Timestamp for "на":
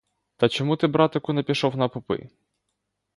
1.77-1.87